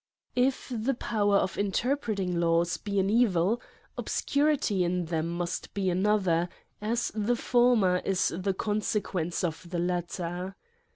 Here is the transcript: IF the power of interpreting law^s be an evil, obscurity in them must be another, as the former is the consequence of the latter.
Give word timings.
IF 0.35 0.71
the 0.75 0.95
power 0.95 1.37
of 1.37 1.59
interpreting 1.59 2.33
law^s 2.33 2.83
be 2.83 2.97
an 2.99 3.07
evil, 3.07 3.61
obscurity 3.99 4.83
in 4.83 5.05
them 5.05 5.27
must 5.29 5.71
be 5.75 5.91
another, 5.91 6.49
as 6.81 7.11
the 7.13 7.35
former 7.35 7.97
is 8.03 8.33
the 8.35 8.55
consequence 8.55 9.43
of 9.43 9.69
the 9.69 9.77
latter. 9.77 10.55